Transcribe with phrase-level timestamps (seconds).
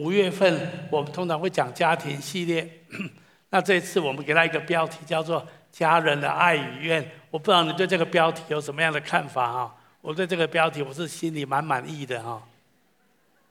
[0.00, 2.66] 五月份我们通常会讲家庭系列，
[3.50, 7.06] 那这一次我们给他一个标题叫做“家人的爱与怨”。
[7.30, 9.76] 我不知道你对这个标题有什么样的看法哈？
[10.00, 12.42] 我对这个标题我是心里蛮满意的哈，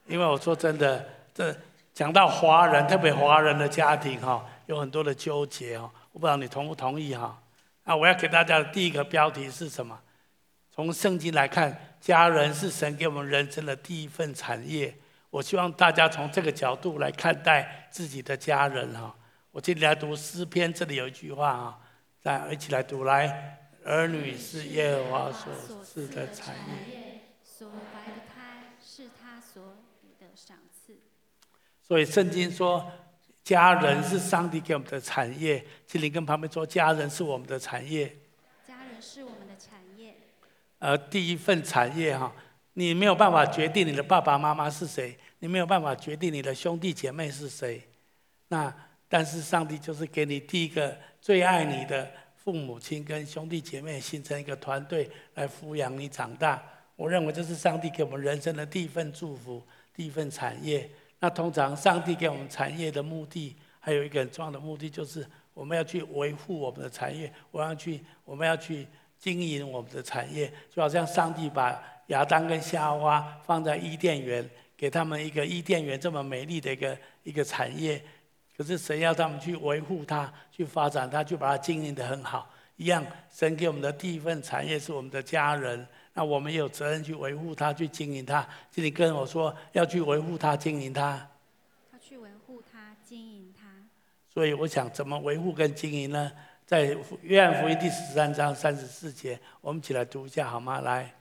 [0.07, 1.55] 因为我说真的，这
[1.93, 5.88] 讲到华人，特别华人的家庭哈，有很多的纠结哈。
[6.13, 7.39] 我不知道你同不同意哈？
[7.84, 10.00] 那我要给大家的第一个标题是什么？
[10.73, 14.95] 从圣经来看，家人是神给我们人生的第一份产业。
[15.30, 19.16] 我希望大家从这个角度来看待自己的家人哈。
[19.52, 21.80] 我今天来读诗篇，这里有一句话啊，
[22.23, 26.55] 大家一起来读来：儿女是耶和华所赐的产
[26.89, 30.98] 业，所怀的胎是他所给的赏赐。
[31.84, 32.91] 所以圣经说，
[33.44, 35.64] 家人是上帝给我们的产业。
[35.86, 38.17] 请你跟旁边说，家人是我们的产业。
[38.67, 40.16] 家人是我们的产业。
[40.80, 42.34] 呃，第一份产业哈。
[42.73, 47.81] 你没有办法决定你的爸爸妈妈是谁，你没有办法决定你的兄弟姐妹是谁。
[48.49, 48.73] 那
[49.07, 56.61] 但是上帝就是给你第一个最爱你的父母亲跟兄弟姐妹，形成一个团队来抚养你长大。
[56.95, 60.89] 我认为这是上帝给我们人生的第一份祝福，第一份产业。
[61.19, 68.86] 那通常上帝给我们产业的目的，还有一个很重要的目的，就是我们要去维护我们的产业，我要去，我们要去
[69.17, 71.81] 经营我们的产业，就好像上帝把。
[72.09, 74.44] 亚当跟夏娃放在伊甸园，
[74.80, 78.02] 给他们一个伊甸园这么美丽的一个一个产业，
[78.55, 82.49] 可是神要他们去维护它，去发展它，去把它经营得很好。
[82.77, 88.47] 一样，神给我们的第一份产业是我们的家人，那我们有责任去维护它，去经营它。
[88.71, 91.27] 请你跟我说，要去维护它，经营它。
[91.91, 93.67] 要去维护它，经营它。
[94.33, 96.31] 所以我想，怎么维护跟经营呢？
[96.66, 100.80] 在约翰福音第十三章三十四节，我们一起来读一下好吗？
[100.80, 101.14] 来。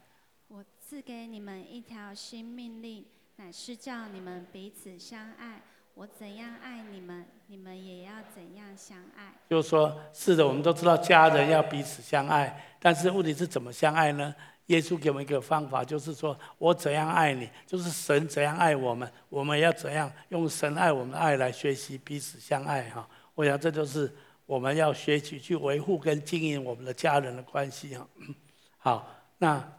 [0.47, 3.05] 我赐给你们一条新命令，
[3.41, 5.63] 乃是叫你们彼此相爱。
[5.95, 9.33] 我怎样爱你们，你们也要怎样相爱。
[9.49, 14.35] 就是说，是的，我们都知道家人要彼此相爱，但是问题是怎么相爱呢？
[14.67, 23.09] 耶稣给我们一个方法，就是说我怎样爱你，就是神怎样爱我们，我们要怎样用神爱我们的爱来学习彼此相爱哈。
[23.35, 24.13] 我想这就是
[24.47, 28.09] 我们要学习去维护跟经营我们的家人的关系哈。
[28.79, 29.73] 好，那。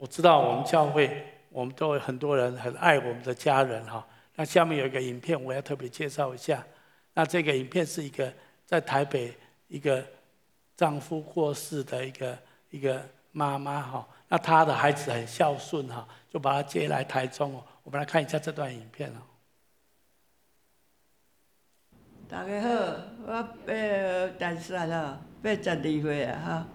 [0.00, 4.06] 我知道我们教会，我们都有很多人很爱我们的家人哈。
[4.34, 6.64] 那下面有一个影片，我要特别介绍一下。
[7.14, 8.32] 那这个影片是一个
[8.64, 9.36] 在台北
[9.66, 10.04] 一个
[10.76, 12.38] 丈夫过世的一个
[12.70, 14.08] 一个妈妈哈。
[14.28, 17.64] 那她的孩子很孝顺哈，就把她接来台中哦。
[17.82, 19.20] 我们来看一下这段影片哦。
[22.28, 22.68] 大家好，
[23.26, 26.66] 我八单身了，八十二岁啊哈。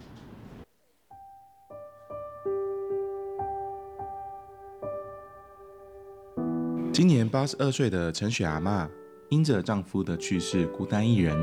[6.94, 8.88] 今年八十二岁的陈雪阿嬷，
[9.30, 11.36] 因着丈夫的去世，孤单一人。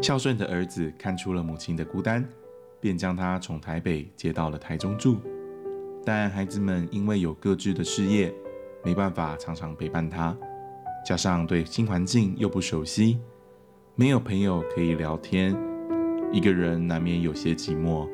[0.00, 2.24] 孝顺的儿子看出了母亲的孤单，
[2.80, 5.16] 便将她从台北接到了台中住。
[6.04, 8.32] 但孩子们因为有各自的事业，
[8.84, 10.36] 没办法常常陪伴她，
[11.04, 13.18] 加上对新环境又不熟悉，
[13.96, 15.52] 没有朋友可以聊天，
[16.30, 18.08] 一个人难免有些寂寞。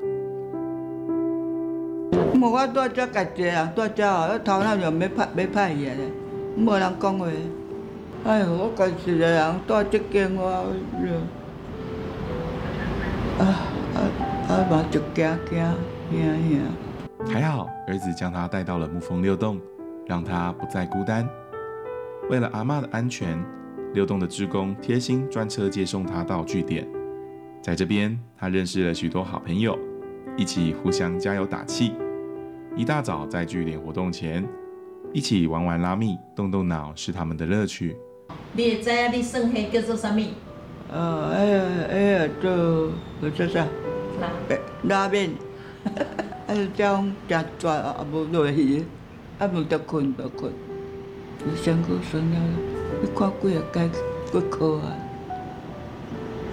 [2.41, 6.09] 无我住遮家己啊，住遮哦，我头脑就要歹要歹去咧，
[6.56, 7.26] 无人讲话。
[8.25, 10.47] 哎呦，我家己一个人住这间我，
[13.38, 13.98] 啊啊
[14.48, 15.65] 啊嘛就惊惊
[16.10, 16.60] 惊惊。
[17.32, 19.60] 还好，儿子将他带到了沐风六栋，
[20.06, 21.28] 让他不再孤单。
[22.31, 23.37] 为了阿嬷的安全，
[23.94, 26.87] 六栋的职工贴心专车接送他到据点。
[27.60, 29.77] 在这边，他认识了许多好朋友，
[30.37, 31.94] 一起互相加油打气。
[32.78, 34.49] 一大早在据点活动前，
[35.12, 37.97] 一起玩玩拉密、动动脑是他们的乐趣。
[38.53, 40.21] 你也知影你算黑叫做啥物？
[40.89, 42.93] 呃，哎呀哎呀，做
[43.33, 43.66] 做啥？
[44.21, 44.28] 拉
[44.84, 45.33] 拉面。
[46.47, 48.84] 啊，这样夹抓啊，无落去，
[49.41, 50.53] 啊，无得困得困。
[51.45, 52.36] 有上过孙了，
[53.03, 54.95] 你看几下该几科啊？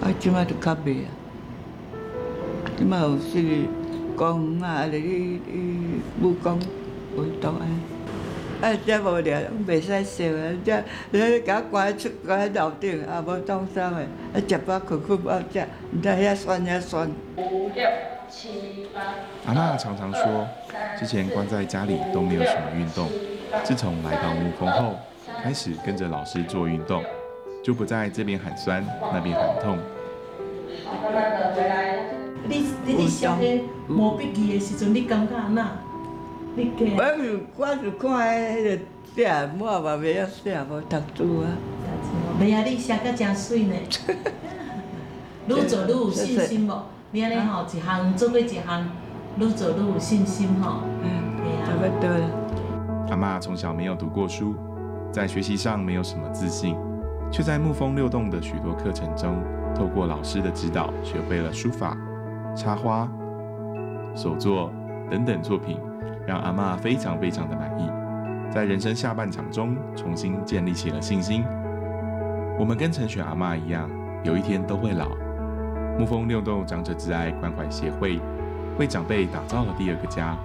[0.02, 1.08] 啊，即马就较袂啊，
[2.76, 3.62] 即马有是。
[4.18, 6.58] 讲啊，你你你武功
[7.16, 7.66] 会当啊？
[8.62, 10.52] 啊，遮无聊，袂使笑啊！
[10.64, 17.10] 遮你甲我赶出赶喺楼顶，也无当啥个，啊，食饱困困饱食，毋知遐酸遐酸。
[17.36, 17.86] 五六
[18.30, 19.02] 七八。
[19.44, 20.48] 阿嬷常常说，
[20.98, 23.08] 之前关在家里都没有什么运动，
[23.62, 24.96] 自从来到沐风后，
[25.42, 27.04] 开始跟着老师做运动，
[27.62, 28.82] 就不在这边喊酸，
[29.12, 29.78] 那边喊痛。
[32.48, 33.46] 你你是上个
[33.88, 35.68] 毛笔字的时阵，你感觉安那？
[36.54, 38.78] 你我是我是看迄个
[39.14, 41.46] 写，我嘛袂晓写，无读书啊。
[42.40, 43.74] 袂啊，你写甲真水呢。
[45.48, 46.82] 愈做愈有信心无？
[47.12, 48.62] 你安尼吼，一项做过一项，
[49.38, 50.80] 愈做愈有信心吼。
[51.02, 52.28] 嗯，差不多了。
[53.10, 54.54] 阿妈从小没有读过书，
[55.12, 56.76] 在学习上没有什么自信，
[57.30, 59.36] 却在沐风六动的许多课程中，
[59.74, 61.96] 透过老师的指导，学会了书法、
[62.56, 63.06] 插花、
[64.16, 64.72] 手作
[65.10, 65.78] 等等作品，
[66.26, 67.88] 让阿嬷非常非常的满意。
[68.50, 71.44] 在人生下半场中，重新建立起了信心。
[72.58, 73.90] 我们跟陈雪阿嬷一样，
[74.24, 75.08] 有一天都会老。
[75.98, 78.20] 沐风六栋长者之爱关怀协会
[78.78, 80.36] 为长辈打造了第二个家，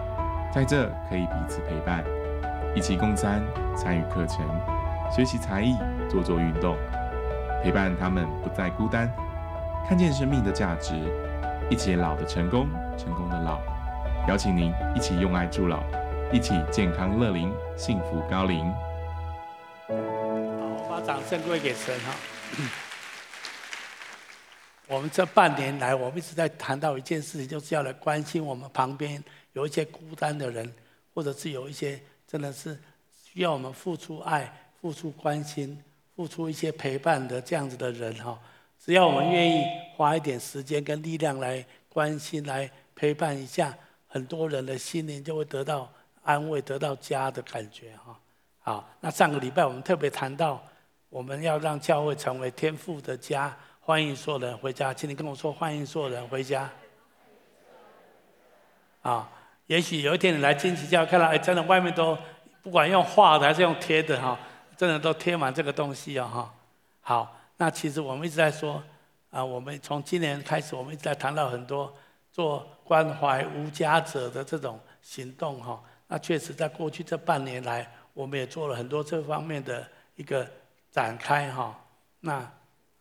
[0.54, 2.04] 在这可以彼此陪伴，
[2.75, 3.42] 一起共餐，
[3.75, 4.46] 参与课程，
[5.10, 5.75] 学习才艺，
[6.10, 6.75] 做做运动，
[7.64, 9.10] 陪伴他们不再孤单，
[9.88, 10.94] 看见生命的价值，
[11.71, 13.62] 一起老的成功，成功的老。
[14.27, 15.81] 邀请您一起用爱助老，
[16.29, 18.69] 一起健康乐龄，幸福高龄。
[18.69, 18.75] 好，
[19.88, 22.13] 我把掌声归给神哈。
[24.85, 29.23] 我们这半年来，我们一直在谈到一件事情，就是要来关心我们旁边
[29.53, 30.69] 有一些孤单的人，
[31.13, 31.97] 或者是有一些
[32.27, 32.77] 真的是
[33.23, 35.81] 需要我们付出爱、付出关心、
[36.18, 38.38] 付出一些陪伴的这样子的人哈。
[38.83, 39.63] 只要我们愿意
[39.95, 43.72] 花一点时间跟力量来关心、来陪伴一下，
[44.07, 45.88] 很多人的心灵就会得到
[46.24, 48.19] 安慰、得到家的感觉哈。
[48.60, 50.60] 好，那上个礼拜我们特别谈到，
[51.10, 53.56] 我们要让教会成为天父的家。
[53.80, 56.68] 欢迎所有人回家，请你跟我说欢迎所有人回家。
[59.04, 59.30] 啊，
[59.68, 62.18] 也许有一天你来金旗教，看到哎，真的外面都
[62.63, 64.39] 不管用画的还是用贴的哈，
[64.75, 66.54] 真的都贴满这个东西啊哈。
[67.01, 68.81] 好，那其实我们一直在说
[69.30, 71.96] 啊，我们从今年开始，我们一直在谈到很多
[72.31, 75.80] 做关怀无家者的这种行动哈。
[76.08, 80.50] 那确实在过去这半年来，我们也做了很多这方面的一个
[80.90, 81.80] 展开哈。
[82.22, 82.52] 那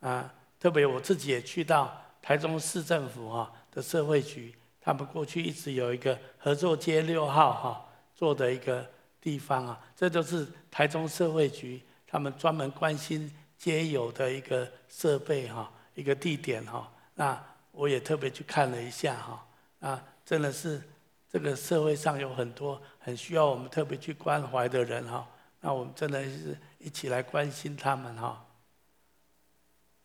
[0.00, 0.30] 啊。
[0.58, 1.90] 特别我自己也去到
[2.20, 8.86] 台中市政府哈的社会局，他们过去一直有一个合作街六号哈做的一个
[9.22, 16.90] 地方啊，这就是台中社会局他们专门关心皆有的一个设备哈，一个地点哈。
[17.14, 17.38] 那
[17.72, 19.46] 我也特别去看了一下哈，
[19.80, 20.82] 啊，真的是
[21.30, 25.28] 这个社会上有很多很需要我们特别去关怀的人哈，
[25.60, 28.46] 那我们真的是一起来关心他们哈，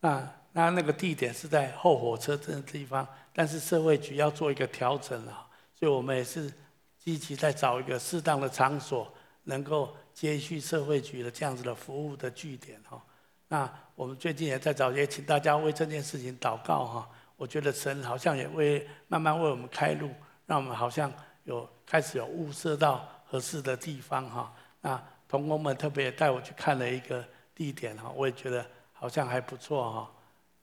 [0.00, 0.30] 那。
[0.56, 5.46] 那那个地点是在后火车站的地方，但是社会局要做一个调整了，
[5.78, 6.50] 所以我们也是
[6.98, 9.12] 积极在找一个适当的场所，
[9.42, 13.04] 能够接续社会局的这样子的服务的据点哈。
[13.48, 17.08] 那我们最近也在找，也请大家为这件事情祷告哈。
[17.36, 20.10] 我觉得神好像也为慢慢为我们开路，
[20.46, 21.12] 让我们好像
[21.44, 24.52] 有开始有物色到合适的地方哈。
[24.80, 30.10] 那同工们特别带我去看了一个地点哈，我也觉得好像还不错哈。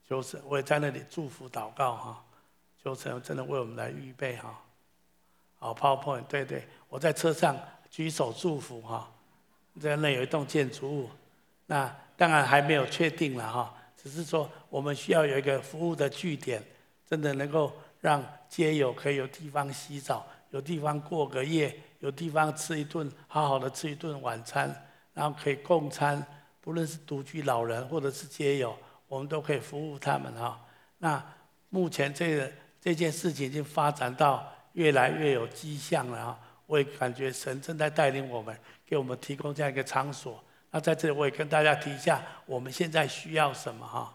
[0.07, 2.23] 求神，我也在那里祝福祷告哈。
[2.83, 4.59] 求神真的为我们来预备哈。
[5.57, 7.55] 好，PowerPoint，对对，我在车上
[7.89, 9.09] 举手祝福哈。
[9.79, 11.09] 在那有一栋建筑物，
[11.65, 13.73] 那当然还没有确定了哈。
[13.95, 16.61] 只是说我们需要有一个服务的据点，
[17.09, 17.71] 真的能够
[18.01, 24.73] 让街友可以有地方洗澡，有地方过个夜，有地方吃一顿好好的吃一顿晚餐，
[25.13, 26.25] 然后可以共餐，
[26.59, 28.75] 不论是独居老人或者是街友。
[29.07, 30.59] 我们都可以服务他们哈。
[30.97, 31.23] 那
[31.69, 32.51] 目前这个
[32.81, 36.39] 这件事情已经发展到越来越有迹象了哈。
[36.65, 40.43] 我也感觉神正在带领我们，给我们提供这样一个场所。
[40.75, 44.11] 那在这里我也跟大家提一下，我们现在需要什么哈？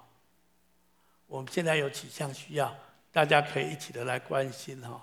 [1.28, 2.74] 我们现在有几项需要，
[3.12, 5.00] 大家可以一起的来关心哈。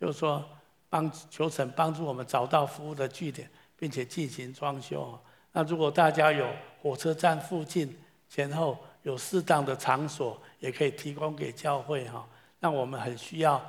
[0.00, 0.48] 就是说，
[0.88, 5.18] 帮求神帮助我们找到服务的据点，并且进行装修。
[5.50, 6.48] 那如果大家有
[6.80, 12.24] 火车站附近前后有适当的场所，也可以提供给教会哈。
[12.60, 13.60] 那我们很需要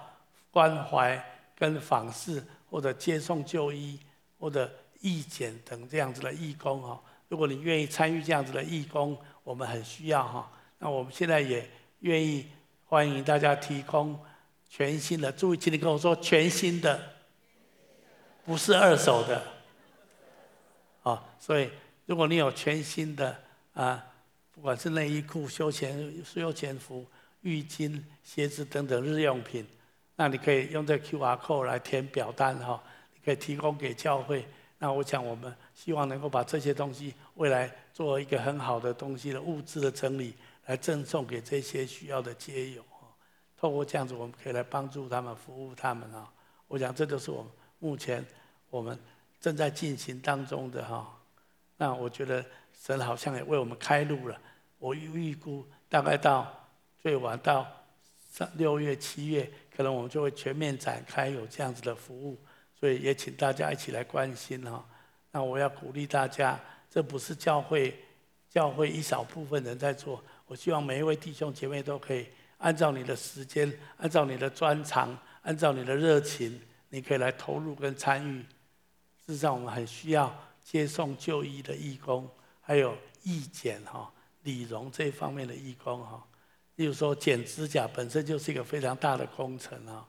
[0.52, 1.20] 关怀
[1.56, 4.00] 跟访视或者接送就医
[4.40, 4.68] 或者
[5.00, 7.00] 义检等这样子的义工哈。
[7.28, 10.52] 如果你愿意参与这样子的义工，我们很需要哈。
[10.80, 12.48] 那我们现在也愿意
[12.86, 14.20] 欢迎大家提供
[14.68, 17.00] 全新的，注意，请你跟我说全新的，
[18.44, 19.44] 不是二手的。
[21.04, 21.70] 啊，所以
[22.08, 23.40] 如果你有全新的
[23.74, 24.04] 啊，
[24.52, 27.06] 不管是内衣裤、休闲休闲服、
[27.42, 29.64] 浴巾、鞋子等等日用品，
[30.16, 32.82] 那你可以用这 QR code 来填表单哈，
[33.14, 34.46] 你可以提供给教会。
[34.78, 42.84] 那我想我们希望能够把这些东西未来做一个很好的东西的物资的整理，来赠送给这些需要的街友。
[43.58, 46.30] 透过这样子，我们可以来帮助他们、服务他们啊。
[46.68, 48.26] 我想这就是我们目前
[48.70, 49.00] 我们
[49.40, 51.18] 正在进行当中的哈。
[51.78, 52.46] 那我觉得
[52.78, 54.38] 神好像也为我们开路了。
[54.80, 56.46] 我预估大概到
[57.02, 57.66] 最晚到
[58.30, 62.38] 上六月七月，可能我们就会全面展开有这样子的服务。
[62.80, 64.86] 所以也请大家一起来关心哈。
[65.32, 67.98] 那我要鼓励大家，这不是教会
[68.50, 70.22] 教会一小部分人在做。
[70.48, 72.28] 我希望每一位弟兄姐妹都可以
[72.58, 78.42] 按照你的时间，按照你的专长，按照你的热情，你可以来投入跟参与。
[79.26, 84.12] 事实上，我们很需要接送就医的义工，还有义检哈、
[84.42, 86.22] 理容这一方面的义工哈。
[86.76, 90.08] 例如说，剪指甲本身就是一个非常大的工程啊。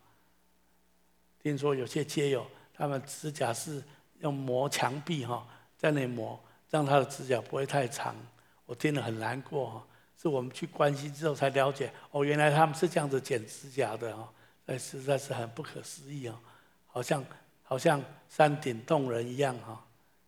[1.43, 3.83] 听说有些街友，他们指甲是
[4.21, 6.39] 用磨墙壁哈，在那磨，
[6.71, 8.17] 让他的指甲不会太长。
[8.67, 9.87] 我听了很难过哈。
[10.17, 14.27] 是我们去关心之后才了解，哦，原来他们是这样子剪指甲的哦，
[14.65, 16.39] 那实在是很不可思议哦，
[16.87, 17.23] 好像
[17.63, 19.85] 好像山顶洞人一样哈。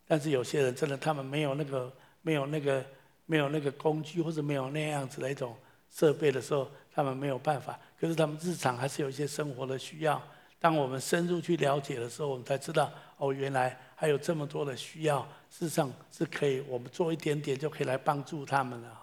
[0.07, 1.91] 但是有些人真的，他们没有那个
[2.21, 2.85] 没有那个
[3.25, 5.57] 没有那个工具，或者没有那样子的一种
[5.97, 7.79] 设备的时候，他们没有办法。
[7.99, 10.23] 可是他们日常还是有一些生活的需要。
[10.59, 19.03] 当我们深入去了解的时候，我们才知道，哦，原来还有这么多的需要，事实上是可以，我们做一点点就可以来帮助他们了。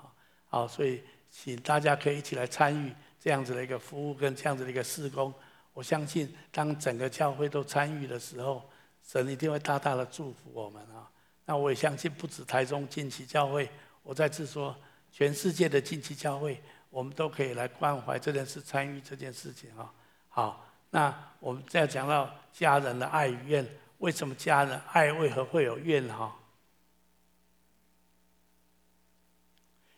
[0.50, 5.34] 好，所以请大家可以一起来参与这样子的一个服务跟这样子的一个事工。
[5.74, 8.62] 我相信，当整个教会都参与的时候，
[9.04, 11.10] 神一定会大大的祝福我们啊。
[11.46, 13.68] 那我也相信，不止台中近期教会，
[14.04, 14.76] 我再次说，
[15.12, 16.62] 全世界的近期教会，
[16.94, 19.92] 我们都可以来关怀这件事，参与这件事情啊。
[20.30, 26.36] 好，那我们再讲到家人的爱与怨，为什么家人爱为何会有怨哈？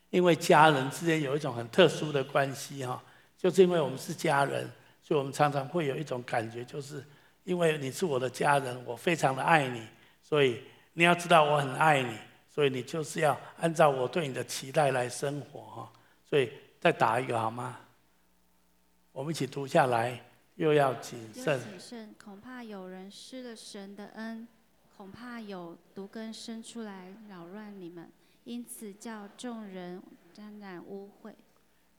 [0.08, 3.02] 因为家人之间有一种很特殊的关系哈，
[3.36, 4.70] 就是因为我们是家人，
[5.02, 7.04] 所以我们常常会有一种感觉，就是
[7.44, 9.86] 因为你是我的家人，我非常的爱你，
[10.22, 10.62] 所以
[10.94, 12.16] 你要知道我很爱你，
[12.48, 15.92] 所以你就是要按照我对你的期待来生活哈。
[16.24, 16.50] 所以
[16.80, 17.80] 再打一个好吗？
[19.12, 20.20] 我们一起读下来，
[20.56, 21.58] 又要谨慎。
[21.60, 24.46] 谨慎，恐怕有人失了神的恩，
[24.96, 28.10] 恐怕有毒根生出来扰乱你们。
[28.44, 30.00] 因此叫众人
[30.32, 31.32] 沾染污秽。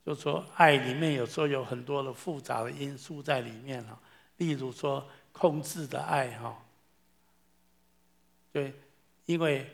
[0.05, 3.99] 就说爱里面有时候有很多的复杂的因素在里面哈，
[4.37, 6.57] 例如说控制的爱哈，
[8.53, 8.73] 对，
[9.25, 9.69] 因为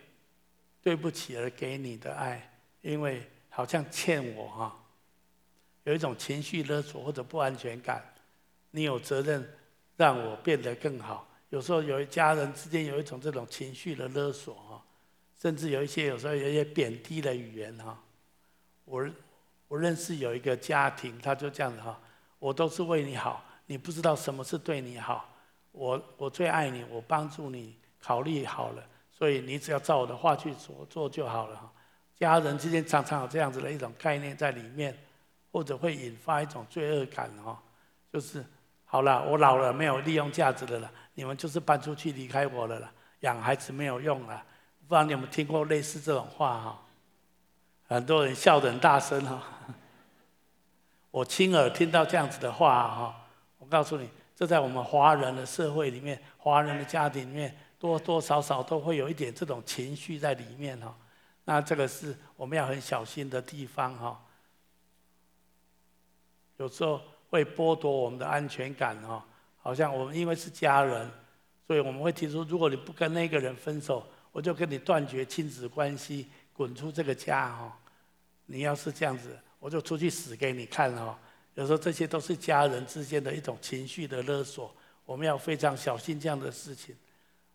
[0.81, 4.82] 对不起而给你的爱，因为好像欠我哈，
[5.83, 8.03] 有一种情绪勒索或者不安全感，
[8.71, 9.47] 你有责任
[9.97, 11.27] 让我变得更好。
[11.49, 14.83] 有时候有一家人之间有一种这种情绪的勒索哈。
[15.41, 18.01] 甚至有一些有时候有一些贬低的语言哈，
[18.85, 19.05] 我
[19.67, 21.99] 我认识有一个家庭，他就这样子哈，
[22.39, 25.29] 我都是为你好，你不知道什么是对你好，
[25.73, 31.69] 我我最爱你，我帮助你考虑好了，所以你只要照我的话去做做就好了哈。
[32.15, 34.97] 家人之间常常有这样子的一种概念在里面，
[35.53, 37.61] 或者会引发一种罪恶感哈，
[38.11, 38.43] 就是
[38.85, 44.43] 好了，我老了没有利用价值的了，你们就是搬出去离开我了啦，养孩子没有用了。
[44.87, 46.81] 不知道你有没有听过类似这种话哈？
[47.87, 49.43] 很多人笑得很大声哈。
[51.11, 53.27] 我亲耳听到这样子的话哈，
[53.59, 60.97] 我告诉你，这在我们华人的社会里面、华人的家庭里面，多多少少都会有一点这种情绪在里面哈。
[61.45, 64.19] 那这个是我们要很小心的地方哈。
[66.57, 69.25] 有时候会剥夺我们的安全感哈，
[69.57, 71.09] 好像我们因为是家人，
[71.67, 74.05] 所以我们会提出，如果你不跟那个人分手。
[74.33, 77.79] 我就跟你断绝亲子关系，滚出这个家哈！
[78.47, 81.15] 你要是这样子，我就出去死给你看哈！
[81.53, 86.95] 有时候这些都是家人之间的一种情绪的勒索，我们要非常小心这样的事情。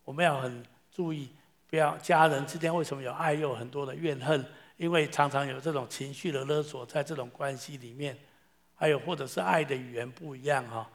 [0.05, 1.29] 我们要很注意，
[1.69, 4.45] 不要家人之间为什么有爱又有很多的怨恨？
[4.77, 8.17] 因为常常有这种情绪的勒索在这种关系里面，
[8.79, 10.89] 还有或者是爱的语言不一样哈。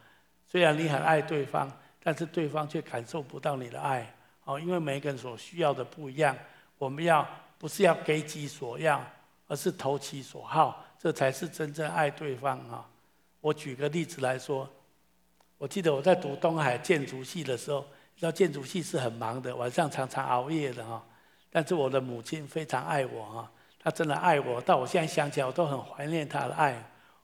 [0.47, 1.71] 虽然你很爱对方，
[2.01, 4.15] 但是对方却感受不到你的爱。
[4.45, 6.35] 哦，因为每个人所需要的不一样，
[6.77, 9.01] 我们要不是要给己所要，
[9.47, 12.85] 而是投其所好，这才是真正爱对方啊！
[13.39, 14.69] 我举个例子来说，
[15.57, 17.85] 我记得我在读东海建筑系的时候，
[18.17, 21.01] 知道建筑系是很忙的，晚上常常熬夜的哈。
[21.49, 26.83] 但是我的母亲非常爱我哈，她真的爱我，到我现在想起来，我都很怀念她的爱。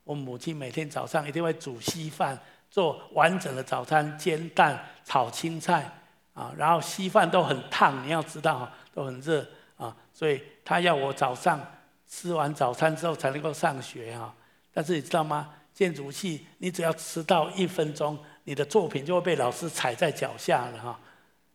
[0.10, 2.36] 我母亲每天早上一定会煮稀饭，
[2.72, 5.88] 做完整的早餐，煎蛋、炒青菜。
[6.34, 9.46] 啊，然后稀饭都很烫，你要知道哈，都很热
[9.78, 11.62] 啊，所以他要我早上
[12.08, 14.34] 吃完早餐之后才能够上学哈。
[14.74, 15.54] 但是你知道吗？
[15.76, 21.00] 建筑系你只要迟到一分钟，你的作品就会被老师踩在脚下了哈。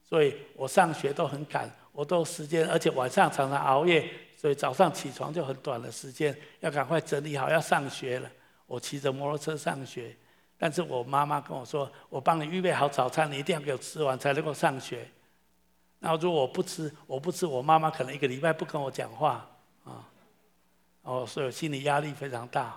[0.09, 8.31] 所以我上学都很赶，我都时间，而且晚上常常熬夜，所以早上起床就很短的时间，要赶快整理好要上学了。
[8.67, 10.17] 我骑着摩托车上学，
[10.57, 15.09] 但是我妈妈跟我说：“我帮你预备好早餐，你一定要给我吃完才能够上学。”
[16.01, 19.49] 然后如果我不吃，我不吃，我妈妈可能一个礼拜不跟我讲话
[19.85, 20.09] 啊。
[21.03, 22.77] 哦，所以我心理压力非常大。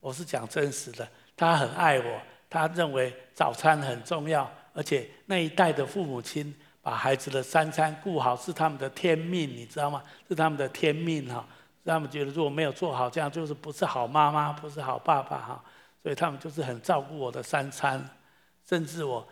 [0.00, 10.02] 我是讲真实的，她很爱我，她认为早餐很重要，而且那一代的父母亲把孩子的三餐顾好是他们的天命，你知道吗？
[10.28, 11.46] 是他们的天命哈。
[11.84, 15.64] 让他们觉得如果没有做好，这样就是不是好妈妈，不是好爸爸哈，
[16.02, 18.02] 所以他们就是很照顾我的三餐，
[18.64, 19.26] 甚至我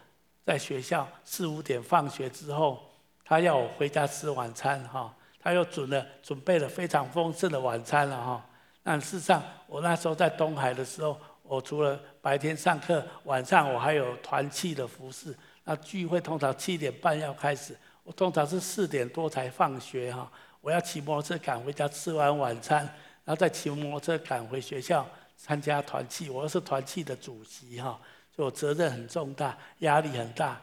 [0.44, 2.80] 在学校四五点放学之后，
[3.24, 8.44] 他要我回家吃晚餐哈，他又准了准备了非常丰盛的晚餐了哈。
[8.82, 15.36] 但事实上，我那时候在东海的时候，我除了白天上课，晚上我还有团契的服侍。
[15.64, 20.28] 那聚会通常七点半要开始，我通常是四点多才放学哈。
[20.60, 22.78] 我要骑摩托车赶回家，吃完晚餐，
[23.24, 26.28] 然后再骑摩托车赶回学校参加团契。
[26.28, 27.98] 我又是团契的主席哈，
[28.34, 30.60] 所以我责任很重大，压力很大。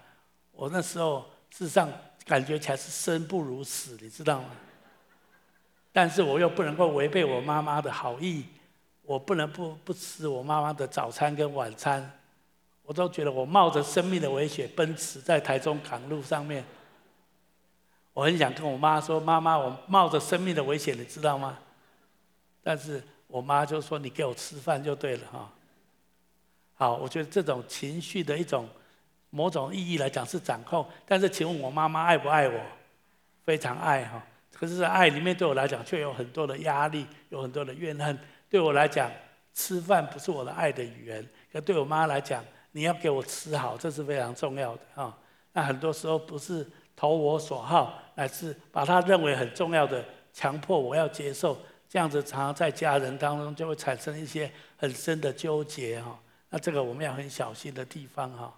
[0.52, 1.90] 我那时候事实上
[2.26, 4.50] 感觉起来是生不如死，你知道吗？
[5.92, 8.46] 但是我又不能够违背我妈妈的好意，
[9.02, 12.20] 我不能不不吃我妈妈的早餐跟晚餐。
[12.84, 16.64] 我都觉得我冒着生命的危险奔驰在台中港路上面。
[18.18, 21.56] 我很想跟我妈说：“妈妈，我冒着生命的危险，你知道吗？”
[22.64, 25.54] 但是我妈就说：“你给我吃饭就对了，哈。”
[26.74, 28.68] 好，我觉得这种情绪的一种
[29.30, 30.84] 某种意义来讲是掌控。
[31.06, 32.60] 但是，请问我妈妈爱不爱我？
[33.46, 34.26] 非常爱哈。
[34.52, 38.18] 可是，爱里面对我来讲却有很多的压力，有很多的怨恨。
[38.50, 39.12] 对我来讲，
[39.54, 41.24] 吃饭不是我的爱的语言。
[41.54, 45.16] 可对我妈来讲，你要给我吃好，这是非常重要的哈。
[45.54, 46.68] 那很多时候不是。
[46.98, 51.56] 投我所好，乃是把他认为很重要的强迫我要接受，
[51.88, 56.20] 这样子常常在家人当中就会产生一些很深的纠结哈。
[56.50, 58.52] 那这个我们要很小心的地方哈。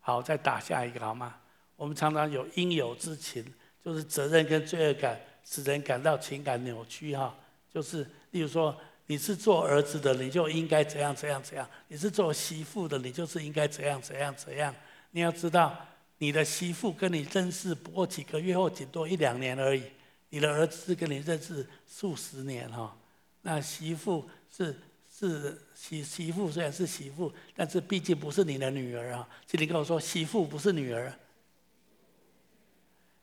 [0.00, 1.36] 好，再打下一个好吗？
[1.76, 3.44] 我们常常有应有之情，
[3.84, 7.36] 就是责任跟罪恶感使人感到情感扭曲哈。
[7.70, 7.98] 就是
[8.30, 14.74] 例如说，你是做儿子的，你就应该怎样怎样怎样；你是做媳妇的，你就是应该怎样怎样怎样。
[15.10, 15.76] 你要知道。
[16.18, 19.82] 你的媳妇跟你认识不过几个月或仅多一两年而已，
[20.30, 22.96] 你的儿子跟你认识数十年哈。
[23.42, 24.76] 那媳妇是
[25.12, 29.28] 是媳媳妇虽然是媳妇，但是毕竟不是你的女儿啊。
[29.46, 31.12] 请你跟我说，媳妇不是女儿，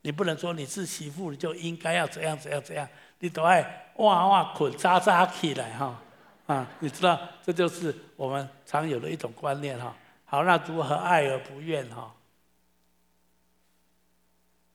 [0.01, 2.87] 你不能说你是媳妇你就应该要怎样怎样怎样，
[3.19, 6.01] 你都爱哇哇捆扎扎起来哈
[6.45, 6.69] 啊！
[6.79, 9.95] 你知道这就是我们常有的一种观念哈。
[10.25, 12.13] 好，那如何爱而不怨哈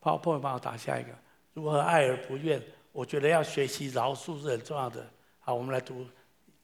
[0.09, 1.11] ？PowerPoint 帮我打下一个，
[1.53, 2.63] 如何爱而不怨？
[2.93, 5.07] 我觉得要学习饶恕是很重要的。
[5.39, 6.07] 好，我们来读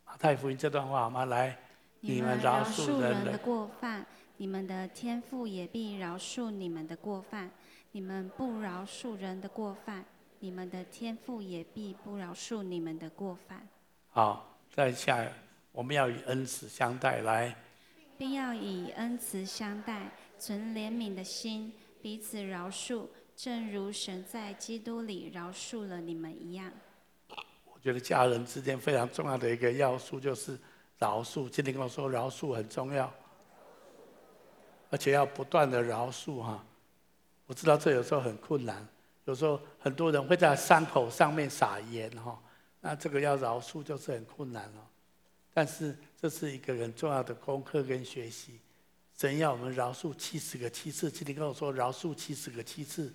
[0.05, 1.27] 马太福音这段话好吗？
[1.27, 1.57] 来，
[2.01, 4.05] 你们饶恕人的过犯，
[4.37, 7.49] 你们的天父也必饶恕你们的过犯；
[7.93, 10.05] 你们不饶恕人的过犯，
[10.41, 13.69] 你们的天父也必不饶恕你们的过犯。
[14.09, 15.27] 好，再下，
[15.71, 17.55] 我们要以恩慈相待，来，
[18.19, 23.07] 并要以恩慈相待，存怜悯的心，彼此饶恕。
[23.37, 26.73] 正如神在基督里饶恕了你们一样。
[27.73, 30.59] 我觉得家人之间非常重要的一个要素就是
[30.99, 31.49] 饶恕。
[31.49, 33.13] 今天跟我说饶恕很重要，
[34.89, 36.65] 而且要不断的饶恕哈。
[37.47, 38.87] 我知道这有时候很困难，
[39.25, 42.41] 有时候很多人会在伤口上面撒盐哈，
[42.81, 44.89] 那这个要饶恕就是很困难了。
[45.53, 48.61] 但是这是一个很重要的功课跟学习。
[49.17, 53.13] 神要我们饶恕七十个七次，今天跟我说饶恕七十个七次。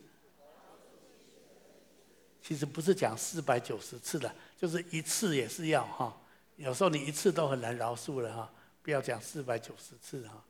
[2.42, 6.16] 其实不是讲四百九十次的，就是一次也是要哈。
[6.56, 10.44] 有时候你一次都很难饶恕了哈，不要讲四百九十次哈。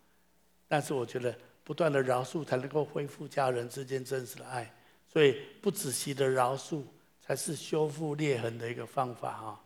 [0.67, 4.73] 但是我觉得不断的饶恕才能够恢复家人之间真实的爱，
[5.11, 6.83] 所以不仔细的饶恕
[7.21, 9.63] 才是修复裂痕的一个方法哈。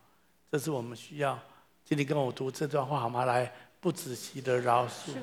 [0.51, 1.39] 这是我们需要。
[1.85, 3.25] 今天跟我读这段话好吗？
[3.25, 5.15] 来，不仔细的饶恕，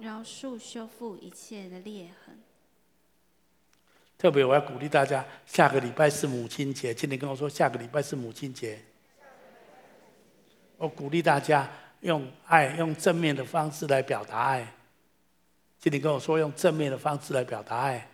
[0.00, 2.42] 饶恕修复一切的裂痕。
[4.16, 8.78] 特别我要鼓励大家，下个礼拜是母亲节，请你跟我说下个礼拜是母亲节。
[10.76, 11.68] 我鼓励大家
[12.00, 14.66] 用爱、用正面的方式来表达爱。
[15.78, 18.08] 请你跟我说用正面的方式来表达爱，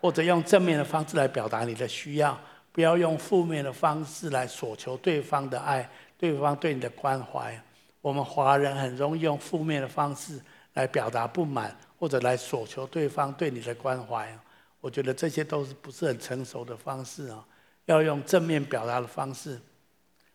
[0.00, 2.38] 或者用正面的方式来表达你的需要，
[2.72, 7.60] 不要用负面的方式来索求对方的爱、对方对你的关怀。
[8.00, 10.40] 我们华人很容易用负面的方式
[10.76, 14.32] 来表达不满，或者来索求对方对你的关怀。
[14.80, 17.44] 我觉得这些都是不是很成熟的方式啊，
[17.86, 19.58] 要用正面表达的方式。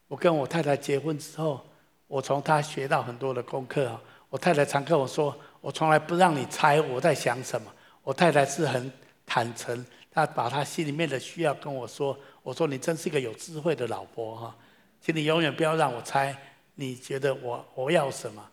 [0.07, 1.61] 我跟我太太结婚之后，
[2.07, 4.01] 我从她学到很多的功课啊。
[4.29, 7.71] 我太太常跟我说，我从来不让你猜我在想什么。
[8.01, 8.91] 我太太是很
[9.25, 12.17] 坦诚，她把她心里面的需要跟我说。
[12.41, 14.55] 我说你真是一个有智慧的老婆哈，
[14.99, 16.35] 请你永远不要让我猜
[16.75, 18.50] 你觉得我我要什么。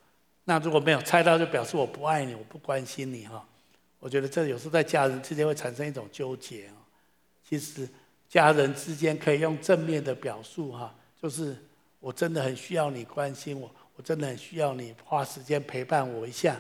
[0.49, 3.47] 那如果没有猜到，就表示我不爱你，我不关心你哈。
[4.01, 6.73] 我觉得这有时候在家人之间会产生一种纠结啊。
[7.47, 7.87] 其实
[8.31, 11.55] 家人之间可以用正面的表述哈，就是
[12.01, 16.59] 我真的很需要你关心我，我真的很需要你花时间陪伴我一下。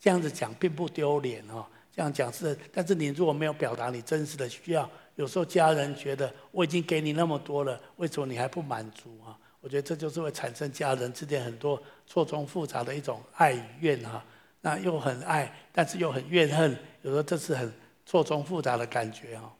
[0.00, 9.38] 这样子讲并不丢脸哈，这样讲是，但是你如果没有表达你真实的需要，有时候家人觉得我已经给你那么多了，为什么你还不满足啊？
[9.60, 14.24] 我觉得这就是会产生家人之间很多错综复杂的一种爱与怨哈。
[14.60, 17.72] 那又很爱，但是又很怨恨，有时候这是很
[18.04, 19.54] 错综复杂的感觉哈。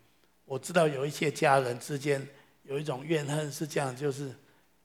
[0.44, 2.26] 我知道有一些家人之间
[2.64, 4.34] 有一种怨恨是这样，就是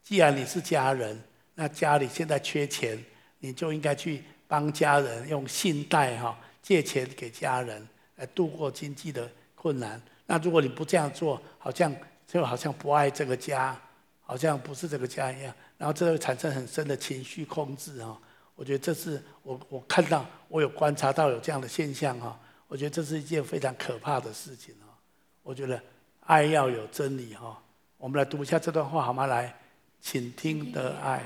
[0.04, 1.20] 既然你是家人，
[1.56, 3.02] 那家里现在缺钱，
[3.40, 10.00] 你就应该去帮家人用信贷哈借钱给家人来度过经济的困难。
[10.26, 11.94] 那如果你不这样做，好像
[12.28, 13.76] 就好像不爱这个家，
[14.22, 18.18] 好像不是这个家一样，然后这会产生很深的情绪控制啊。
[18.56, 24.98] 我觉得这是我我看到我有观察到有这样的现象啊，我觉得这是一件非常可怕的事情哈。
[25.42, 25.78] 我觉得
[26.22, 27.62] 爱要有真理哈。
[27.98, 29.26] 我们来读一下这段话好吗？
[29.26, 29.54] 来，
[30.00, 31.22] 请听的爱，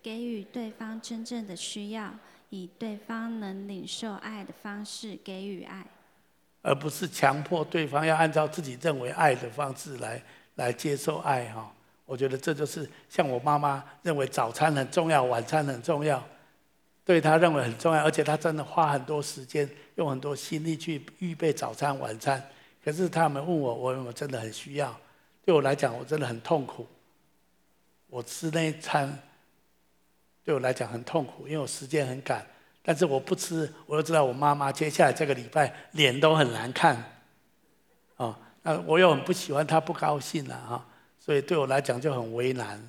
[0.00, 2.14] 给予对方真正的需要，
[2.50, 5.84] 以对方能领受爱的方式给予爱，
[6.62, 10.22] 而不是强迫对方要按照自己认为爱的方式来
[10.54, 11.72] 来接受爱哈。
[12.06, 16.22] 我觉得这就是像我妈妈认为早餐很重要，晚餐很重要。
[17.04, 22.42] 对她认为很重要，而且她真的花很多时间，用很多心力去预备早餐、晚餐。
[22.84, 24.96] 可是他们问我，我我真的很需要？
[25.44, 26.86] 对我来讲，我真的很痛苦。
[28.08, 29.18] 我吃那一餐，
[30.44, 32.46] 对我来讲很痛苦，因为我时间很赶。
[32.82, 36.96] 但是我不吃，我又知道我妈妈接下来这个礼拜脸都很难看。
[38.16, 40.86] 啊，那我又很不喜欢她不高兴了啊，
[41.26, 42.80] 所以对我来讲就很为难。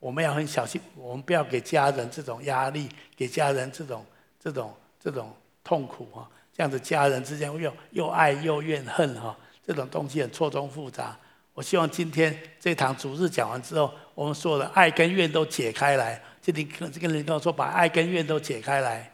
[0.00, 4.04] 我们要很小心，我们不要给家人这种压力，给家人这种、
[4.40, 6.28] 这种、这种痛苦哈。
[6.52, 11.16] 这样子家人之间又又爱又怨恨哈，这种东西很错综复杂。
[11.52, 16.20] 我希望今天这堂主日讲完之后，我们所有的爱跟怨都解开来。
[16.42, 19.10] 这里跟这个人跟我说，把爱跟怨都解开来。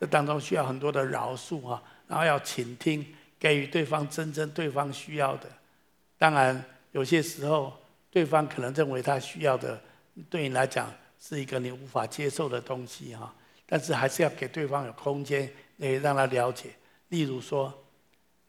[0.00, 3.04] 这当中需要很多的饶恕哈，然后要倾听，
[3.38, 5.48] 给予对方真正对方需要的。
[6.18, 7.72] 当然有些时候。
[8.14, 9.76] 对方可能认为他需要的，
[10.30, 10.88] 对你来讲
[11.20, 13.34] 是一个你无法接受的东西哈，
[13.66, 15.50] 但是还是要给对方有空间，
[15.80, 16.70] 可以让他了解。
[17.08, 17.76] 例如说，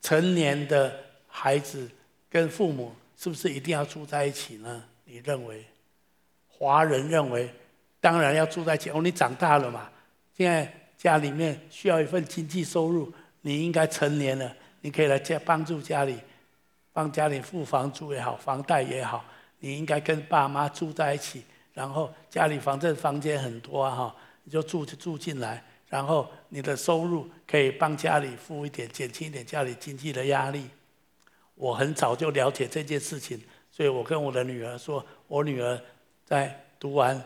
[0.03, 0.95] 成年的
[1.27, 1.89] 孩子
[2.29, 4.83] 跟父母是不是一定要住在一起呢？
[5.03, 5.65] 你认为？
[6.47, 7.51] 华人认为，
[7.99, 8.91] 当然要住在一起。
[8.91, 9.89] 哦，你长大了嘛，
[10.37, 16.19] 现在家里面需要一份经济收入，你应该成年了，你可以来家帮助家里，
[16.95, 19.25] 帮家里付房租也好，房贷也好。
[19.59, 30.69] 你应该跟爸妈住在一起，然后家里反正房间很多哈，你就住住进来，然后你的收入可以帮家里付一点，减轻一点家里经济的压力。
[31.55, 35.77] 我很早就了解这件事情，所以我跟我的女儿说，我女儿
[36.23, 37.21] 在读完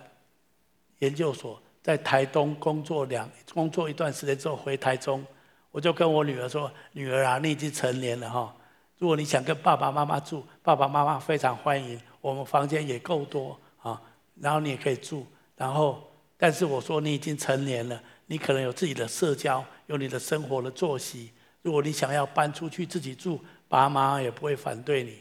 [0.99, 5.23] 研究所，在台东工作两工作一段时间之后回台中，
[5.71, 8.55] 我就跟我女儿说，女儿啊，你已经成年了哈，
[8.99, 11.99] 如果你想跟爸爸妈妈住，爸爸妈妈非常欢迎。
[12.21, 13.99] 我们房间也够多啊，
[14.35, 16.03] 然后你也可以住，然后，
[16.37, 21.31] 但是我说你已经成年了，你可能有自己的社交，有你的生活的作息。
[21.61, 25.17] 如果你想要搬出去自己住，爸妈也不会反对你。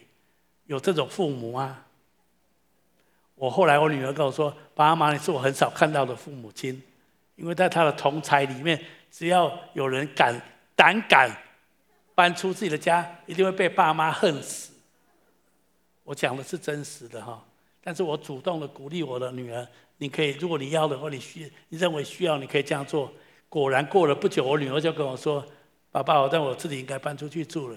[0.66, 1.86] 有这种父母啊？
[3.36, 6.82] 我后来我女儿跟我说，爸妈你是我很少看到的父母亲，
[7.36, 10.34] 因为在他的同侪里面，只要有人敢
[10.74, 11.30] 胆敢
[12.18, 14.72] 搬出自己的家，一定会被爸妈恨死。
[16.02, 17.40] 我讲的是真实的哈，
[17.80, 19.64] 但是我主动的鼓励我的女儿，
[19.98, 23.12] 你可以，如果你要的话，你需你认为需要，你可以这样做。
[23.48, 25.46] 果然过了不久，我女儿就跟我说
[25.92, 27.76] ：“爸爸，我认为我自己应该搬出去住了。”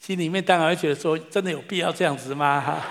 [0.00, 2.82] 心里面当然会觉得说：“真的有必要这样子吗？”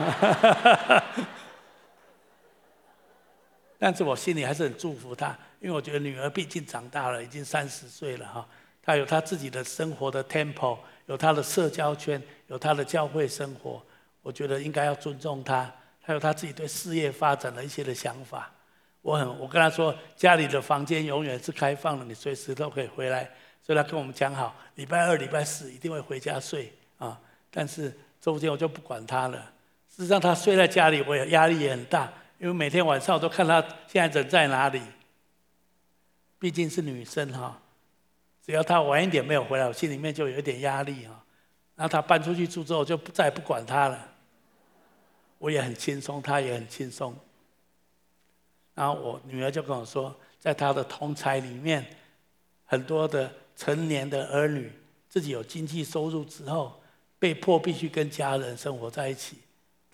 [3.83, 8.47] 但是我心里还是很祝福她，因为我觉得女儿毕竟长大了，已经三十岁了哈，
[8.81, 10.77] 她有她自己的生活的 tempo。
[11.07, 13.83] 有他的社交圈，有他的教会生活，
[14.21, 15.69] 我觉得应该要尊重他，
[16.01, 18.49] 还有他自己对事业发展的一些的想法。
[19.01, 23.29] 我很，我跟他说，家里的房间永远是开放的，你随时都可以回来。
[23.61, 27.19] 所以他跟我们讲好，礼拜二、礼拜四一定会回家睡啊。
[27.51, 29.51] 但是周间我就不管他了。
[29.93, 32.09] 事实上，他睡在家里，我也压力也很大，
[32.43, 34.81] 因为每天晚上我都看他现在人在哪里。
[36.37, 37.57] 毕竟是女生哈，
[38.45, 41.23] 只要她晚一点没有回来，我心里面就有一点压力哈。
[41.77, 44.09] 然后她搬出去住之后，就再也不管她了。
[45.37, 47.15] 我也很轻松，她也很轻松。
[48.73, 51.95] 然后我女儿就跟我说，在她的同侪里面，
[52.65, 54.69] 很多的成年的儿女
[55.07, 56.77] 自己有经济收入之后，
[57.17, 59.37] 被迫必须跟家人生活在一起，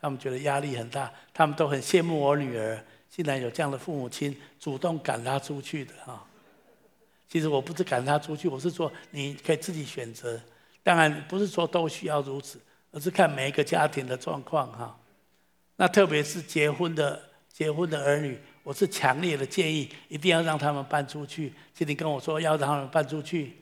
[0.02, 6.26] 他们觉得压力很大，他们都很羡慕我女儿，竟然有这样的父母亲主动赶她出去的哈。
[7.28, 10.40] 其实我不是赶她出去，我是说你可以自己选择。
[10.82, 12.60] 当然不是说都需要如此，
[12.92, 14.98] 而是看每一个家庭的状况哈。
[15.76, 21.54] 那特别是结婚的结婚的儿女，我是强烈的建议，一定要让他们搬出去。
[21.74, 23.58] 请你跟我说要让他们搬出去。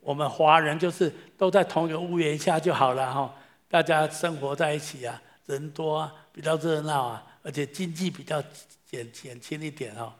[0.00, 3.34] 我们华人就是都在同一个屋檐下就好了哈，
[3.74, 8.40] 大家生活在一起啊，人多啊，比较热闹啊，而且经济比较
[8.86, 10.12] 减减轻一点哦。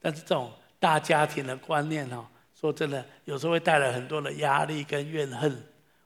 [0.00, 0.50] 但是这种。
[0.80, 2.26] 大家庭的观念哦，
[2.58, 5.62] 说真的，有时候会带来很多的压力跟怨恨，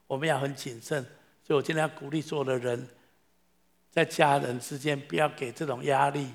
[0.06, 1.02] 我们要很谨慎。
[1.42, 2.86] 所以我今天要鼓励所有的人，
[3.90, 6.28] 在家人之间不要给这种压力。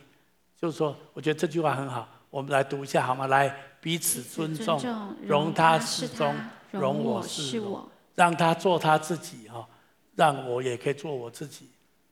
[0.60, 3.28] 就是说，我觉得这句话很好，我们来读一下好吗？
[3.28, 4.82] 来，彼此尊重，
[5.22, 6.34] 容他是中，
[6.72, 9.70] 容我是我，让他做他自己哈，
[10.16, 11.70] 让我也可以做我自己。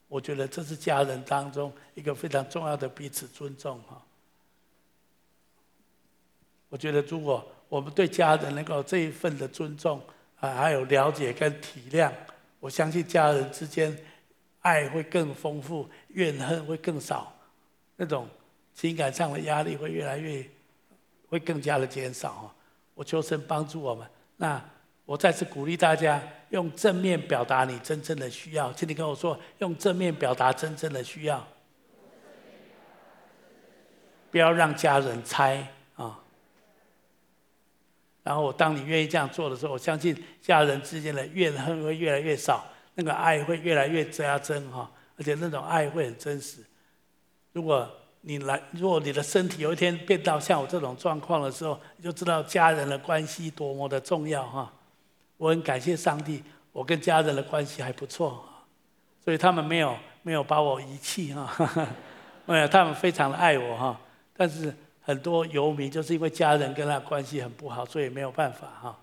[0.07, 4.01] 我觉得这是家人当中一个非常重要的彼此尊重哈。
[6.69, 10.01] 我觉得，如果我们对家人能够这一份的尊重
[10.39, 12.11] 啊，还有了解跟体谅，
[12.59, 13.95] 我相信家人之间
[14.61, 17.31] 爱会更丰富，怨恨会更少，
[17.95, 18.27] 那种
[18.73, 20.47] 情感上的压力会越来越，
[21.27, 22.53] 会更加的减少。
[22.95, 24.07] 我求神帮助我们。
[24.37, 24.63] 那
[25.05, 28.71] 我再次鼓励大家，用正面表达你真正的需要。
[28.73, 31.47] 请你跟我说，用正面表达真正的需要，
[34.31, 36.19] 不要让家人猜啊。
[38.23, 46.63] 然后，我当你愿意这样做的时候，我相信家人之间的怨恨会越来越少，那个爱会越来越加增哈，而且那种爱会很真实。
[47.53, 47.89] 如果
[48.21, 54.71] 你来，如果你的身体有一天变到像我这种状况的时候，你就知道家人的关系多么的重要哈。
[55.39, 58.43] 我很感谢上帝，我跟家人的关系还不错，
[59.25, 61.51] 所以他们没有没有把我遗弃哈，
[62.45, 63.99] 没有，他们非常的爱我哈，
[64.37, 64.71] 但是。
[65.01, 68.99] 很多游民就是因为家人跟他关系很不好，所以没有办法哈。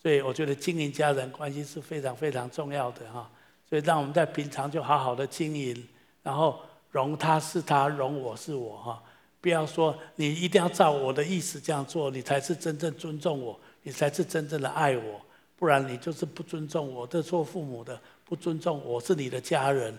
[0.00, 3.28] 所以我觉得经营家人关系是非常非常重要的哈。
[3.68, 5.88] 所以让我们在平常就好好的经营，
[6.22, 6.60] 然后
[6.92, 9.02] 容他是他，容我是我哈。
[9.40, 15.20] 不要说你一定要照我的意思这样做，你才是真正尊重我，你才是真正的爱我。
[15.60, 17.06] 不然你就是不尊重我。
[17.06, 19.94] 这做父母的不尊重我是你的家人，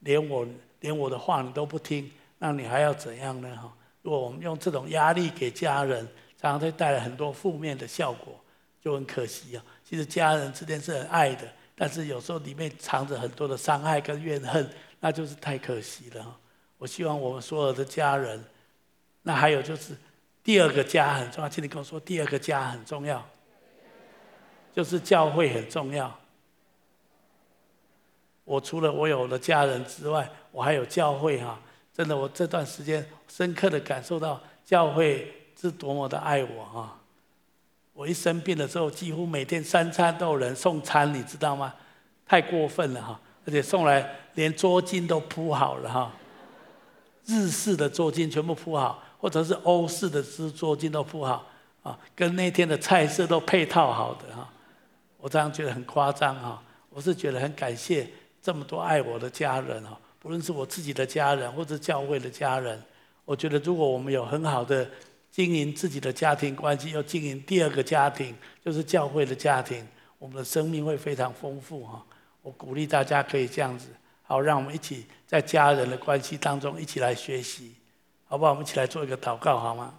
[0.00, 0.44] 连我
[0.80, 3.72] 连我的话你都不听，那你还要怎样呢哈？
[4.02, 6.04] 如果我们用这种压力给家人，
[6.36, 8.34] 常常会带来很多负面的效果，
[8.82, 9.64] 就很可惜啊。
[9.84, 16.38] 其实家人之间是很爱的，但是有时候里面藏着很多的伤害跟怨恨，那就是太可惜了。
[16.76, 18.44] 我希望我们所有的家人，
[19.22, 19.94] 那还有就是
[20.42, 23.24] 第二个家很重要，请你跟我说，第二个家很重要，
[24.74, 26.12] 就是教会很重要。
[28.44, 31.58] 我除了我有了家人之外，我还有教会哈。
[31.96, 36.98] 真的，我这段时间深刻的感受到教会是多么的爱我哈！
[37.92, 41.72] 我一生病的时候，几乎每天三餐都有人送餐，你知道吗？
[42.26, 43.20] 太过分了哈！
[43.46, 46.10] 而且送来连桌巾都铺好了哈，
[47.26, 51.46] 日式的桌巾全部铺好，或者是欧式的桌桌巾都铺好
[51.84, 54.33] 啊，跟那天的菜色都配套好的。
[55.24, 56.62] 我这样觉得很夸张哈！
[56.90, 58.06] 我是觉得很感谢
[58.42, 59.98] 这么多爱我的家人哈。
[60.18, 62.78] 不论是我自己的家人，或者教会的家人，
[63.24, 64.86] 我觉得如果我们有很好的
[65.30, 72.04] 经营自己的家庭关系，要经营第二个家庭，就是教会的家庭，我们的生命会非常丰富哈。
[72.42, 73.88] 我鼓励大家可以这样子，
[74.24, 77.72] 好，让我们一起在家人的关系当中一起来学习，
[78.26, 78.50] 好不好？
[78.50, 79.94] 我们一起来做一个祷告好吗？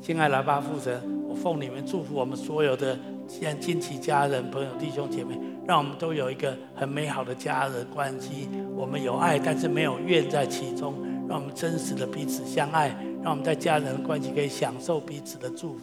[0.00, 2.96] 亲爱的爸父神，我奉你们祝福我们所有的
[3.26, 5.38] 亲亲戚、家人、朋友、弟兄姐妹。
[5.66, 10.94] 让我们都有一个很美好的家人关系，我们有爱，但是没有怨在其中。
[11.28, 15.80] 让我们真实的彼此相爱，让我们在家人的关系可以享受彼此的祝福。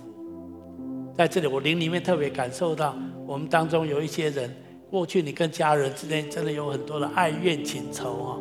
[1.18, 2.96] 在这里，我灵里面特别感受到，
[3.28, 4.50] 我们当中有一些人
[4.90, 8.40] 过去你跟家人之间真的有很多的爱怨情仇啊，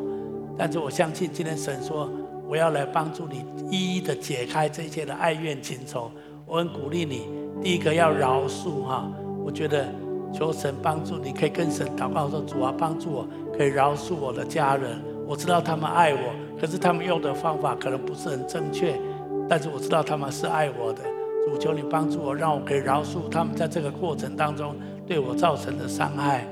[0.57, 2.09] 但是我相信今天神说，
[2.47, 6.09] 我要来帮助你一一的解开这些的爱怨情仇。
[6.45, 7.27] 我很鼓励你，
[7.63, 9.09] 第一个要饶恕哈。
[9.43, 9.87] 我觉得
[10.33, 15.01] 求神帮助你，可以跟神祷告说：主啊，帮助我，可以饶恕我的家人。
[15.25, 16.19] 我知道他们爱我，
[16.59, 18.99] 可是他们用的方法可能不是很正确，
[19.47, 21.01] 但是我知道他们是爱我的。
[21.45, 26.45] 主求你帮助我，让我可以饶恕他们在这个过程当中对我造成的伤害。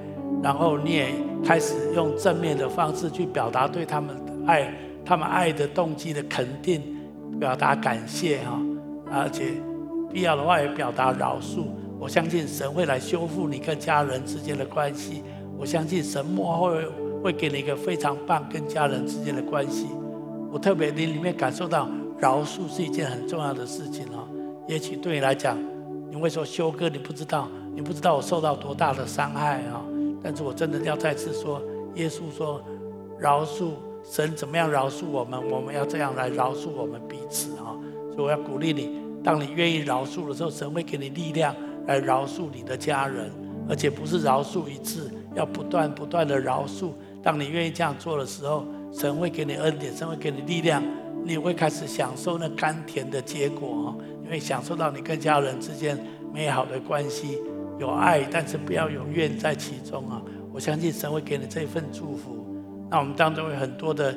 [0.43, 4.73] 然后你也开始用正面的方式去表达对他们爱，
[5.05, 6.81] 他们爱的动机的肯定，
[7.39, 8.59] 表达感谢哈，
[9.11, 9.53] 而且
[10.11, 11.65] 必要的话也表达饶恕。
[11.99, 15.23] 我相信神会来修复你跟家人之间的关系。
[15.57, 16.85] 我相信神幕后会
[17.23, 19.87] 会给你一个非常棒跟家人之间的关系。
[20.51, 21.87] 我特别你里面感受到
[22.19, 24.27] 饶恕是一件很重要的事情哦。
[24.67, 25.57] 也许对你来讲，
[26.09, 29.85] 你会说修哥，你不知道，你不知道我受到多大的伤害啊！
[30.23, 31.61] 但是我真的要再次说，
[31.95, 32.61] 耶稣说
[33.19, 33.71] 饶恕，
[34.03, 37.77] 神怎么样饶恕我们，我们要这样来饶恕我们彼此啊！
[38.13, 41.55] 所以我要鼓励你，当你愿意饶恕的时候，神会给你力量
[41.87, 43.31] 来饶恕你的家人，
[43.69, 46.89] 而且不是饶恕一次，要不断不断的饶恕。
[47.21, 50.83] 当你愿意这样做的时候，神会给你恩典，神会给你力量，
[51.23, 53.87] 你会开始享受那甘甜的结果啊！
[54.29, 55.97] 会享受到你跟家人之间
[56.33, 57.37] 美好的关系，
[57.77, 60.21] 有爱，但是不要有怨在其中啊！
[60.53, 62.47] 我相信神会给你这份祝福。
[62.89, 64.15] 那我们当中有很多的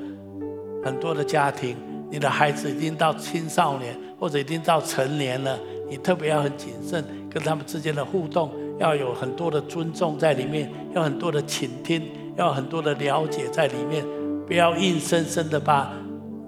[0.84, 1.76] 很多的家庭，
[2.10, 14.05] 你的孩子已经到青少年或者已经到成年了，你特别要很谨慎跟他们之间的互动，要有很多的尊重在里面，要很多的倾听，要很多的了解在里面，
[14.46, 15.92] 不要硬生生的把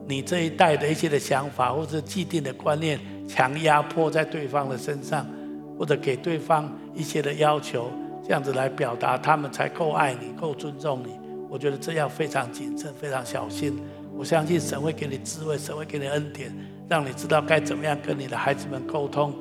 [0.09, 2.99] 你这一代的一些的想法或者既定的观念。
[3.29, 5.27] 强压迫在对方的身上，
[5.77, 7.91] 或者给对方一些的要求，
[8.23, 11.19] 这样子来表达他们才够爱你、够尊重你。
[11.51, 13.77] 我觉得这要非常谨慎、非常小心。
[14.17, 16.57] 我相信神会给你智慧，神会给你恩典，
[16.89, 19.35] 让你知道该怎么样跟你的孩子们沟通。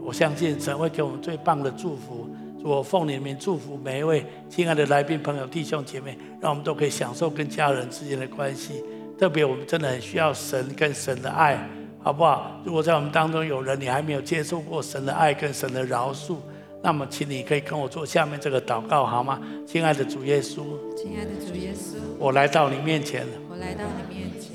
[0.00, 2.28] 我相信神会给我们最棒的祝福。
[2.62, 8.82] 我奉你的名祝福每一位亲爱的来宾朋友、弟兄姐妹，让我们都可以享受跟家人之间的关系。
[9.18, 11.58] 特别我们真的很需要神跟神的爱。
[12.02, 12.60] 好不好？
[12.64, 16.36] 如果在我们当中有人你还没有接受过神的爱跟神的饶恕，
[16.80, 19.40] 那么请你可以跟我做下面这个祷告，好吗？
[19.66, 20.62] 亲爱的主耶稣，
[20.96, 24.52] 亲爱的主耶稣，我来到你面前，我来到你面前，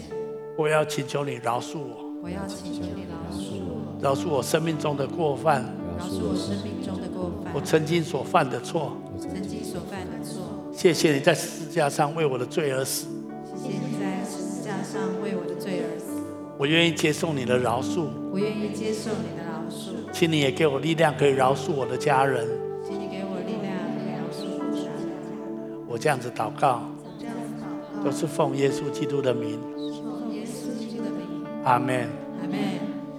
[0.58, 5.66] 我要请求你饶恕我，我要请求你饶恕我，饶恕我生命中的过犯，
[5.98, 13.08] 饶恕我生命中的过犯，我曾经所犯的错，曾经所犯的错，谢谢你在十字架上为我的罪而死，
[13.56, 16.22] 谢谢你在十字架上为我的罪而死。
[16.60, 22.48] 我愿意接受你的饶恕，我愿意接受你的饶恕，请你也给我力量，可以饶恕我的家人。
[22.86, 25.88] 请你给我力量，可以饶恕我的家人。
[25.88, 26.84] 我这样子祷告，
[27.18, 29.60] 这样子祷告，都是奉耶稣基督的名。
[31.64, 32.08] 阿门。
[32.42, 32.60] 阿门。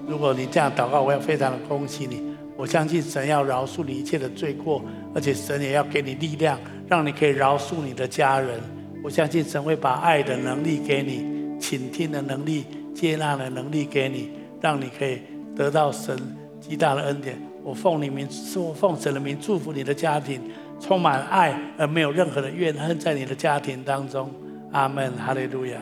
[0.06, 2.34] 如果你这样祷告，我要非常的恭喜你。
[2.56, 4.82] 我相信神要饶恕你一切的罪过，
[5.14, 8.60] 而且神也要给你力量，让你可以饶恕你的家人。
[9.02, 12.64] 我相信神会把爱的能力给你，倾听的能力。
[12.94, 15.22] 接纳的能力给你，让你可以
[15.56, 16.14] 得到神
[16.60, 17.40] 极大的恩典。
[17.64, 20.38] 我奉你名，我奉神的名祝福你的家庭，
[20.78, 24.30] 充满爱而没有任何的怨恨在你的家庭当中。
[24.72, 25.78] 阿门，哈利路亚。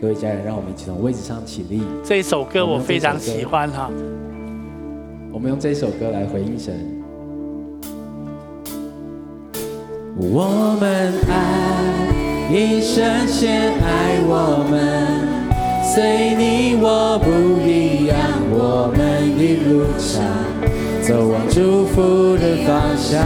[0.00, 1.82] 各位家人，让我们一起从位置上起立。
[2.02, 3.90] 这一首歌我非常喜欢哈。
[5.30, 6.74] 我们用这首歌来回应神。
[10.16, 15.28] 我们爱，一生先爱我们。
[15.92, 17.28] 随你我不
[17.68, 18.16] 一样，
[18.52, 20.24] 我们一路上
[21.02, 23.22] 走往祝福的方向。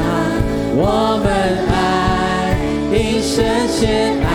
[0.76, 1.30] 我们
[1.70, 2.58] 爱，
[2.90, 4.33] 一生先爱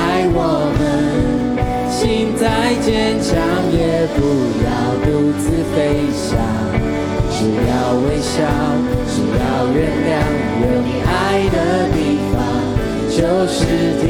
[4.15, 4.17] 不
[4.65, 4.69] 要
[5.04, 5.08] 独
[5.39, 5.43] 自
[5.74, 5.78] 飞
[6.13, 6.28] 翔。
[7.32, 7.72] 只要
[8.06, 8.36] 微笑，
[9.08, 9.41] 只要
[9.74, 10.12] 原谅，
[10.62, 11.10] 有你爱
[11.50, 11.58] 的
[11.94, 11.98] 地
[12.33, 12.38] 方
[13.10, 13.17] 就
[13.48, 13.58] 是
[14.02, 14.08] 天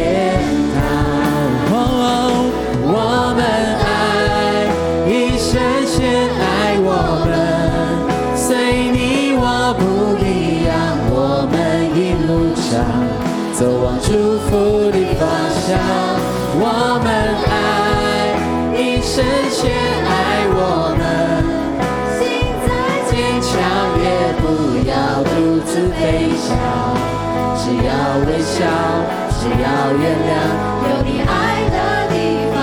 [30.10, 31.78] 有你爱的
[32.14, 32.18] 地
[32.53, 32.60] 方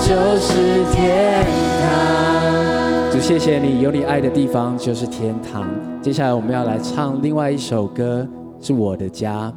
[0.00, 1.44] 就是天
[1.82, 3.10] 堂。
[3.12, 5.64] 主，谢谢你，有你爱的地方就是天堂。
[6.02, 8.26] 接下来我们要来唱另外一首歌。
[8.58, 9.52] 是我的家。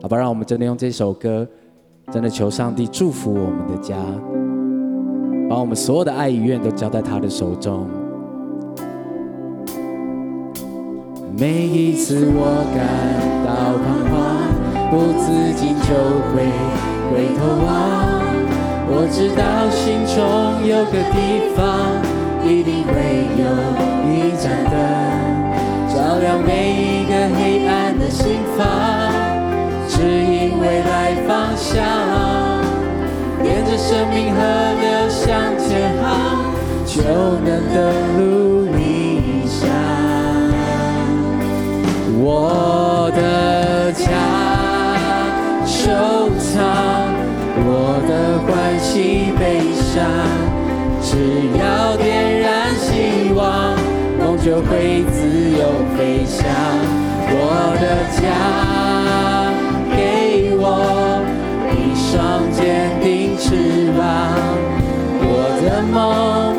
[0.00, 1.46] 好吧，让我们真的用这首歌，
[2.10, 3.96] 真的求上帝祝福我们的家，
[5.48, 7.86] 把我们所有的爱与愿都交在他的手中。
[11.36, 12.86] 每一次我感
[13.44, 14.39] 到彷徨，
[14.90, 15.94] 不自禁就
[16.34, 16.42] 会
[17.10, 17.68] 回头望。
[18.92, 20.18] 我知道心中
[20.66, 21.62] 有个地方，
[22.42, 22.98] 一定会
[23.38, 23.42] 有
[24.10, 24.74] 一盏灯，
[25.94, 28.66] 照亮每一个黑暗的心房。
[29.88, 31.78] 指引未来方向，
[33.44, 34.38] 沿着生命河
[34.80, 36.42] 流向前航，
[36.84, 36.98] 就
[37.44, 37.78] 能登
[38.18, 39.70] 陆理想。
[42.22, 42.26] 我
[48.92, 50.02] 起悲伤，
[51.00, 53.78] 只要点燃希望，
[54.18, 55.18] 梦就会自
[55.56, 55.62] 由
[55.96, 56.38] 飞翔。
[57.32, 57.38] 我
[57.80, 57.84] 的
[58.20, 58.22] 家。
[59.94, 60.66] 给我
[61.70, 62.10] 一双
[62.50, 62.58] 坚
[63.00, 64.02] 定翅膀，
[65.22, 65.30] 我
[65.62, 66.49] 的梦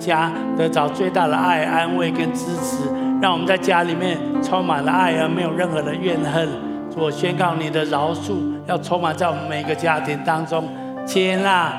[0.00, 2.88] 家得着最大的爱、安慰跟支持，
[3.22, 6.48] 让我们在家里面充满了爱，而没有任何的怨恨。
[6.96, 10.68] 我宣告你的饶恕要充满在我们每个家庭当中，
[11.06, 11.72] 接纳、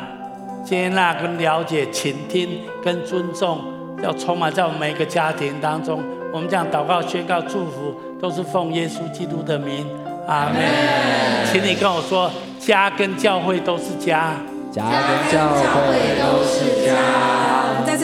[0.63, 3.59] 接纳跟了解、倾听跟尊重，
[4.01, 6.01] 要充满在我们每个家庭当中。
[6.33, 9.85] 我们这样祷告、宣告、祝福，都是奉耶稣基督的名。
[10.27, 10.55] 阿门。
[11.51, 14.31] 请你跟我说，家跟教会都是家。
[14.71, 17.50] 家跟教会都是家。